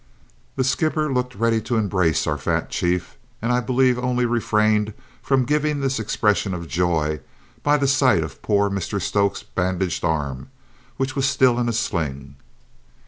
The 0.55 0.63
skipper 0.63 1.13
looked 1.13 1.35
ready 1.35 1.61
to 1.61 1.77
embrace 1.77 2.25
our 2.25 2.39
fat 2.39 2.71
chief, 2.71 3.17
and 3.39 3.51
I 3.53 3.59
believe 3.59 3.99
only 3.99 4.25
refrained 4.25 4.95
from 5.21 5.45
giving 5.45 5.79
this 5.79 5.99
expression 5.99 6.55
of 6.55 6.63
his 6.63 6.71
joy 6.71 7.19
by 7.61 7.77
the 7.77 7.87
sight 7.87 8.23
of 8.23 8.41
poor 8.41 8.67
Mr 8.71 8.99
Stokes' 8.99 9.43
bandaged 9.43 10.03
arm, 10.03 10.49
which 10.97 11.15
was 11.15 11.29
still 11.29 11.59
in 11.59 11.69
a 11.69 11.73
sling. 11.73 12.35